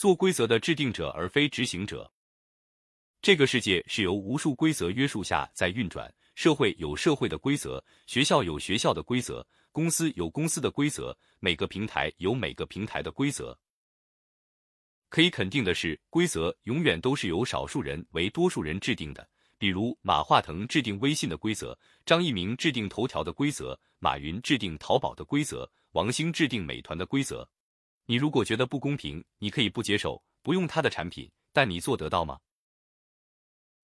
[0.00, 2.10] 做规则的制定者而非执行者。
[3.20, 13.54] 这个世界是由无数规则约束下在运转，社会有社会的规则，学校有学校的规则，公司有公司的规则，每个平台有每个平台的规则。
[15.10, 19.28] 可以肯定的是，规则永远都是由少数人为多数人制定的。
[19.58, 27.46] 比如马化腾制定微信的规则，张一鸣制定头条的规则，马云制定淘宝的规则，王兴制定美团的规则。
[28.10, 32.40] 你如果觉得不公平，你可以不接受，不用他的产品，但你做得到吗？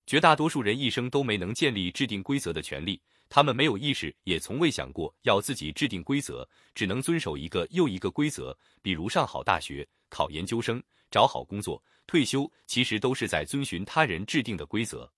[0.04, 6.44] 绝大多数人一生都没能建立制定规则的权利，他们没有意识，也从未想过要自己制定规则，
[6.74, 15.08] 只能遵守一个又一个规则，比如上好大学、考研究生、找好工作、退休，其实都是在遵循他人制定的规则。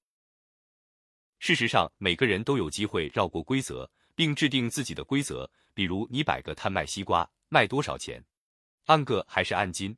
[1.39, 8.23] 事实上，每个人都有机会绕过规则，并制定自己的规则，比如你摆个摊卖西瓜，卖多少钱，
[8.89, 9.95] 按个还是按斤？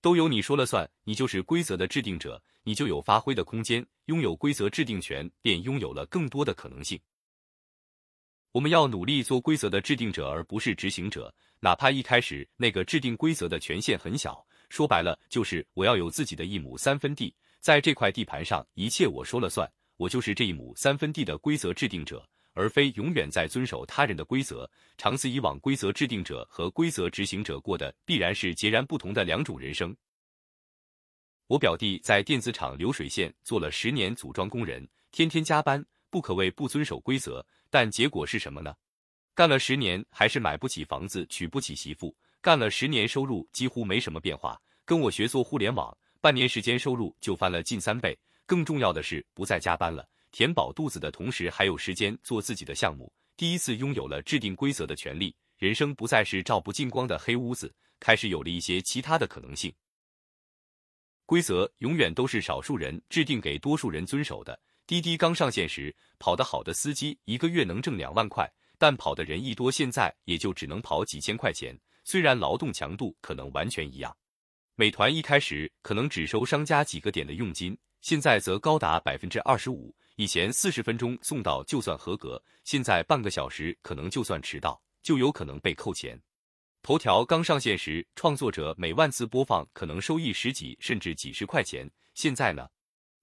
[0.00, 7.00] 都由你说了算，你就是规则的制定者，你就有发挥的空间，拥有规则制定权，便拥有了更多的可能性。
[8.50, 14.44] 我们要努力做规则的制定者，而不是执行者，哪怕一开始那个制定规则的权限很小。
[14.68, 24.68] 说白了，就是我要有自己的一亩三分地，在这块地盘上，一切我说了算，我就是这一亩三分地的规则制定者，而非永远在遵守他人的规则。
[24.96, 29.94] 长此以往，规则制定者和规则执行者过的必然是截然不同的两种人生。
[31.46, 37.44] 我表弟在电子厂流水线做了十年组装工人，天天加班，不可谓不遵守规则。
[37.68, 38.74] 但结果是什么呢？
[39.34, 42.16] 干了十年还是买不起房子，娶不起媳妇。
[42.40, 44.60] 干了十年，收入几乎没什么变化。
[44.84, 48.16] 跟我学做互联网，半年时间收入就翻了近三倍。
[48.46, 53.12] 更重要的是，不再加班了，填饱肚子的同时还有时间做自己的项目。
[53.36, 59.72] 第一次拥有了制定规则的权利，人生不再是照不进光的黑屋子，开始有了一些其他的可能性。
[61.24, 64.60] 规则永远都是少数人制定给多数人遵守的。
[64.88, 71.78] 滴滴刚上线时，跑得好的司机一个月能挣两万块，但跑的人一多，现在也就只能跑几千块钱。
[72.02, 74.12] 虽然劳动强度可能完全一样。
[74.74, 79.96] 美团一开始可能只收商家几个点的佣金，现在则高达百分之二十五。
[80.16, 86.20] 以前四十分钟送到就算合格，现在半个小时可能就算迟到，就有可能被扣钱。
[86.82, 91.90] 头条刚上线时，创作者每万次播放可能收益十几甚至几十块钱。
[92.12, 92.68] 现在呢，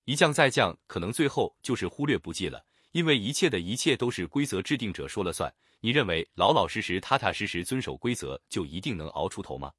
[0.05, 2.65] 一降再降，可能最后就是忽略不计了。
[2.91, 5.53] 因为一切的一切都是规则制定者说了算。
[5.81, 9.71] 你认为老老实实、踏踏实实遵守规则就一定能熬出头吗？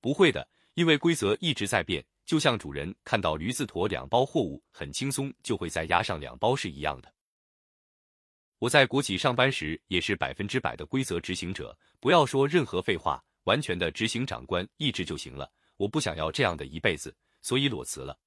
[0.00, 2.04] 不会的，因为规则一直在变。
[2.24, 7.12] 就像主人看到驴子驮两包货物很轻松，就会再压上两包是一样的。
[8.58, 15.50] 我在国企上班时也是百分之百的规则执行者，不要说任何废话，完全的执行长官意志就行了。
[15.76, 18.18] 我不想要这样的一辈子，所以裸辞了。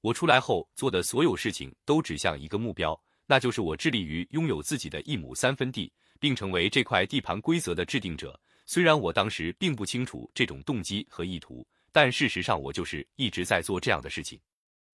[0.00, 8.40] 我出来后做的所有事情都指向一个目标，那就是我致力于拥有自己的一亩三分地，并成为这块地盘规则的制定者。
[8.64, 14.38] 虽然我当时并不清楚这种动机和意图，但事实上我就是一直在做这样的事情。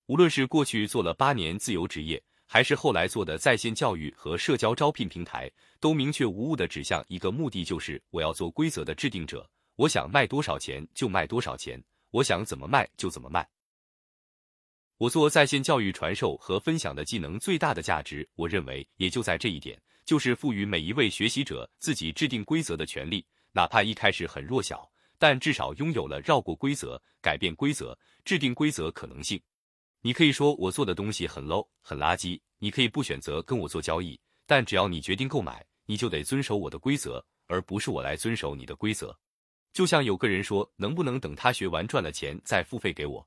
[0.07, 2.23] 无论是过去做了八年自由职业。
[2.47, 9.49] 还是后来做的在线教育和社交招聘平台，都明确无误的指向一个目的，就是我要做规则的制定者。
[9.77, 13.49] 我想卖多少钱就卖多少钱，我想怎么卖就怎么卖。
[14.99, 24.92] 我做在线教育传授和分享的技能最大的价值，我认为也就在这一点，就是赋予每一位学习者自己制定规则的权利，哪怕一开始很弱小，
[25.23, 29.41] 但至少拥有了绕过规则、改变规则、制定规则可能性。
[30.01, 39.17] 你可以说我做的东西很 low 很垃圾，你可以不选择跟我做交易，但只要你决定购买，你就得遵守我的规则，而不是我来遵守你的规则。
[39.73, 43.25] 就像有个人说，能不能等他学完赚了钱再付费给我？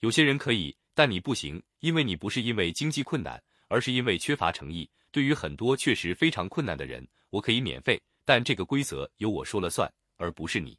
[0.00, 4.90] 有些人可以，但你不行，因为你不是因为经济困难，而是因为缺乏诚意。
[5.12, 10.76] 对于很多确实非常困难的人，我可以免费，但这个规则由我说了算，而不是你。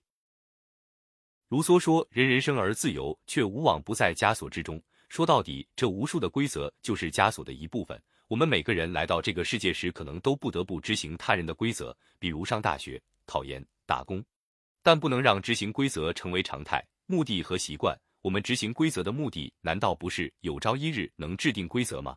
[1.49, 4.79] 卢梭说：“人人生而自由，却无往不在枷锁之中。”
[5.09, 7.99] 说到底，这无数的规则就是枷锁的一部分。
[8.27, 14.23] 我们每个人来到这个世界时，可能都不得不执行他人的规则，比如上大学、考研、打工。
[14.83, 17.99] 但不能让执行规则成为常态、目的和习惯。
[18.21, 22.15] 我们执行规则的目的，难道不是有朝一日能制定规则吗？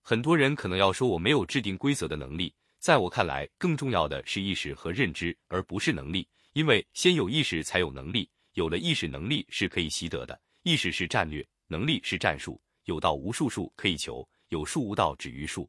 [0.00, 2.54] 很多人可能要说我没有制定规则的能力，
[2.84, 6.28] 在我看来，更重要的是意识和认知，而不是能力。
[6.52, 8.28] 因为先有意识，才有能力。
[8.52, 10.38] 有了意识，能力是可以习得的。
[10.64, 12.60] 意识是战略，能力是战术。
[12.84, 15.66] 有道无术，术可以求；有术无道，止于术。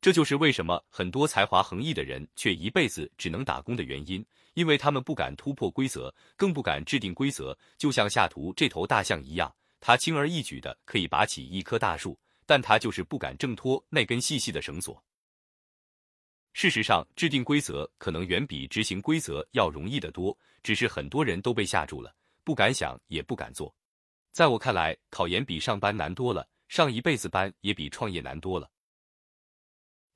[0.00, 4.24] 这就是为什么很多才华横溢的人却一辈子只能打工的原因，
[4.54, 7.54] 因为他们不敢突破规则，更不敢制定规则。
[7.76, 15.04] 就像下图这头大象一样，它轻而易举的可以拔起一棵大树，但它就是不敢挣脱那根细细的绳索。
[16.56, 23.76] 事实上，制定规则可能远比执行规则要容易得多，只是很多人都被吓住了，不敢想，也不敢做。
[24.32, 28.70] 在我看来，考研比上班难多了，上一辈子班也比创业难多了。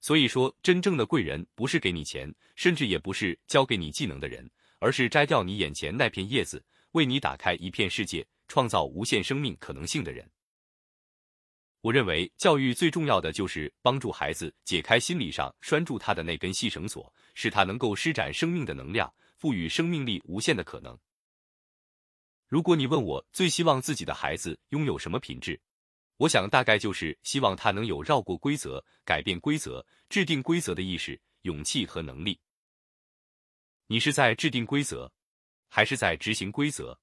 [0.01, 10.27] 所以说，真正的贵人不是给你钱，甚至也不是教给你技能的人，而是摘掉你眼前那片叶子，为你打开一片世界，创造无限生命可能性的人。
[11.83, 20.99] 我认为教育最重要的就是帮助孩子解开心理上拴住他的那根细绳索，使他能够施展生命的能量，赋予生命力无限的可能。
[22.49, 25.59] 如果你问我最希望自己的孩子拥有什么品质，
[26.19, 32.39] 我想大概就是希望他能有绕过规则、改变规则、制定规则的意识、勇气和能力。
[33.87, 35.11] 你是在制定规则，
[35.69, 37.01] 还是在执行规则？